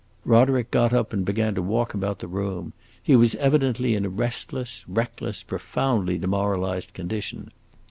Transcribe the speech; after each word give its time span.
Roderick 0.25 0.71
got 0.71 0.93
up, 0.93 1.13
and 1.13 1.23
began 1.23 1.53
to 1.53 1.61
walk 1.61 1.93
about 1.93 2.17
the 2.17 2.27
room; 2.27 2.73
he 3.03 3.15
was 3.15 3.35
evidently 3.35 3.93
in 3.93 4.03
a 4.03 4.09
restless, 4.09 4.83
reckless, 4.87 5.43
profoundly 5.43 6.17
demoralized 6.17 6.95
condition. 6.95 7.51